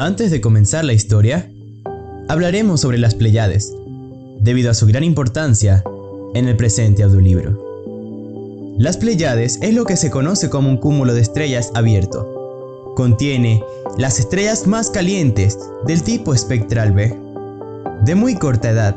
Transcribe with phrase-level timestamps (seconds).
[0.00, 1.52] Antes de comenzar la historia,
[2.26, 3.70] hablaremos sobre las Pleiades,
[4.40, 5.84] debido a su gran importancia
[6.32, 8.76] en el presente audiolibro.
[8.78, 12.94] Las Pleiades es lo que se conoce como un cúmulo de estrellas abierto.
[12.96, 13.62] Contiene
[13.98, 17.14] las estrellas más calientes del tipo espectral B,
[18.02, 18.96] de muy corta edad,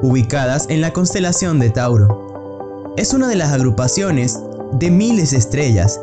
[0.00, 2.94] ubicadas en la constelación de Tauro.
[2.96, 4.40] Es una de las agrupaciones
[4.72, 6.00] de miles de estrellas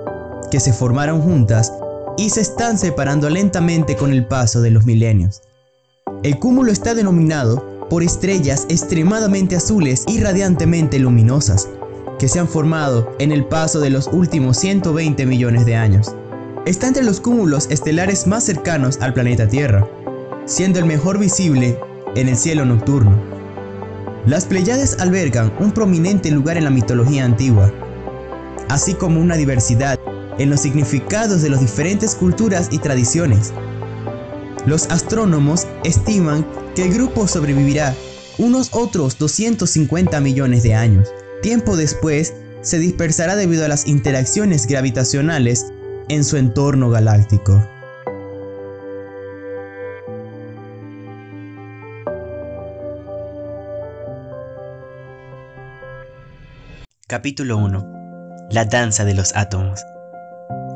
[0.51, 1.73] que se formaron juntas
[2.21, 5.41] y se están separando lentamente con el paso de los milenios.
[6.21, 11.67] El cúmulo está denominado por estrellas extremadamente azules y radiantemente luminosas,
[12.19, 16.13] que se han formado en el paso de los últimos 120 millones de años.
[16.67, 19.89] Está entre los cúmulos estelares más cercanos al planeta Tierra,
[20.45, 21.79] siendo el mejor visible
[22.15, 23.19] en el cielo nocturno.
[24.27, 27.73] Las Pleiades albergan un prominente lugar en la mitología antigua,
[28.69, 29.97] así como una diversidad
[30.37, 33.53] en los significados de las diferentes culturas y tradiciones.
[34.65, 36.45] Los astrónomos estiman
[36.75, 37.95] que el grupo sobrevivirá
[38.37, 41.09] unos otros 250 millones de años.
[41.41, 45.65] Tiempo después, se dispersará debido a las interacciones gravitacionales
[46.09, 47.67] en su entorno galáctico.
[57.07, 59.81] Capítulo 1 La danza de los átomos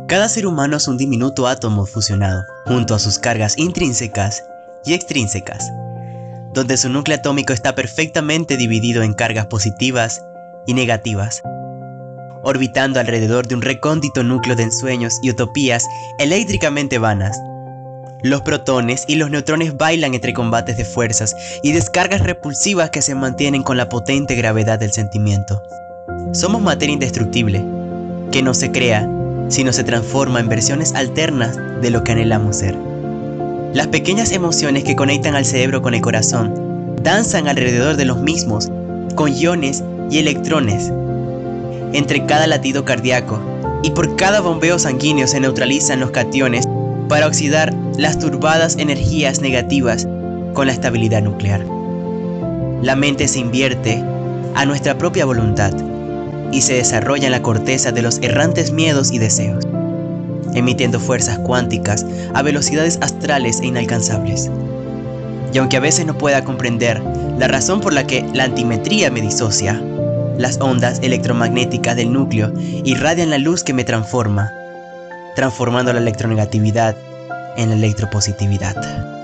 [0.07, 4.43] cada ser humano es un diminuto átomo fusionado, junto a sus cargas intrínsecas
[4.85, 5.71] y extrínsecas,
[6.53, 10.21] donde su núcleo atómico está perfectamente dividido en cargas positivas
[10.67, 11.41] y negativas,
[12.43, 15.87] orbitando alrededor de un recóndito núcleo de ensueños y utopías
[16.19, 17.39] eléctricamente vanas.
[18.21, 23.15] Los protones y los neutrones bailan entre combates de fuerzas y descargas repulsivas que se
[23.15, 25.61] mantienen con la potente gravedad del sentimiento.
[26.31, 27.63] Somos materia indestructible,
[28.31, 29.09] que no se crea
[29.47, 32.77] sino se transforma en versiones alternas de lo que anhelamos ser.
[33.73, 38.71] Las pequeñas emociones que conectan al cerebro con el corazón danzan alrededor de los mismos,
[39.15, 40.91] con iones y electrones.
[41.93, 43.39] Entre cada latido cardíaco
[43.83, 46.67] y por cada bombeo sanguíneo se neutralizan los cationes
[47.07, 50.07] para oxidar las turbadas energías negativas
[50.53, 51.65] con la estabilidad nuclear.
[52.81, 54.03] La mente se invierte
[54.55, 55.73] a nuestra propia voluntad
[56.55, 59.67] y se desarrolla en la corteza de los errantes miedos y deseos,
[60.53, 64.49] emitiendo fuerzas cuánticas a velocidades astrales e inalcanzables.
[65.51, 67.01] Y aunque a veces no pueda comprender
[67.37, 69.81] la razón por la que la antimetría me disocia,
[70.37, 72.53] las ondas electromagnéticas del núcleo
[72.85, 74.53] irradian la luz que me transforma,
[75.35, 76.95] transformando la electronegatividad
[77.57, 79.14] en la electropositividad.